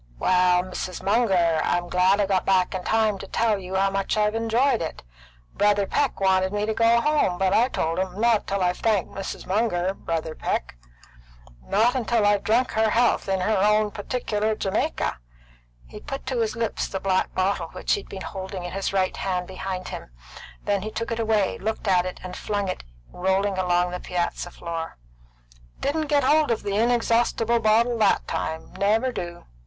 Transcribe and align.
"Well, 0.17 0.63
Mrs. 0.63 1.03
Munger, 1.03 1.61
I'm 1.63 1.87
glad 1.87 2.19
I 2.19 2.25
got 2.25 2.43
back 2.43 2.73
in 2.73 2.83
time 2.83 3.19
to 3.19 3.27
tell 3.27 3.59
you 3.59 3.75
how 3.75 3.91
much 3.91 4.17
I've 4.17 4.33
enjoyed 4.33 4.81
it. 4.81 5.03
Brother 5.53 5.85
Peck 5.85 6.19
wanted 6.19 6.51
me 6.51 6.65
to 6.65 6.73
go 6.73 6.99
home, 7.01 7.37
but 7.37 7.53
I 7.53 7.67
told 7.67 7.99
him, 7.99 8.19
Not 8.19 8.47
till 8.47 8.63
I've 8.63 8.79
thanked 8.79 9.11
Mrs. 9.13 9.45
Munger, 9.45 9.93
Brother 9.93 10.33
Peck; 10.33 10.75
not 11.61 12.07
till 12.07 12.25
I've 12.25 12.43
drunk 12.43 12.71
her 12.71 12.89
health 12.89 13.29
in 13.29 13.41
her 13.41 13.55
own 13.55 13.63
old 13.83 13.93
particular 13.93 14.55
Jamaica." 14.55 15.19
He 15.85 15.99
put 15.99 16.25
to 16.25 16.39
his 16.39 16.55
lips 16.55 16.87
the 16.87 16.99
black 16.99 17.35
bottle 17.35 17.67
which 17.67 17.93
he 17.93 17.99
had 18.01 18.09
been 18.09 18.21
holding 18.23 18.63
in 18.63 18.71
his 18.71 18.91
right 18.91 19.15
hand 19.15 19.45
behind 19.47 19.89
him; 19.89 20.09
then 20.63 20.81
he 20.81 20.89
took 20.89 21.11
it 21.11 21.19
away, 21.19 21.59
looked 21.59 21.87
at 21.87 22.07
it, 22.07 22.19
and 22.23 22.35
flung 22.35 22.67
it 22.69 22.83
rolling 23.11 23.55
along 23.59 23.91
the 23.91 23.99
piazza 23.99 24.49
floor. 24.49 24.97
"Didn't 25.79 26.07
get 26.07 26.23
hold 26.23 26.49
of 26.49 26.63
the 26.63 26.75
inexhaustible 26.75 27.59
bottle 27.59 27.99
that 27.99 28.27
time; 28.27 28.73
never 28.79 29.11
do. 29.11 29.45